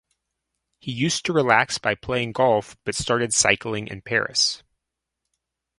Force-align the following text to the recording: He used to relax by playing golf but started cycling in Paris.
He 0.79 0.91
used 0.91 1.25
to 1.27 1.31
relax 1.33 1.77
by 1.77 1.93
playing 1.93 2.31
golf 2.31 2.75
but 2.85 2.95
started 2.95 3.35
cycling 3.35 3.87
in 3.87 4.01
Paris. 4.01 4.63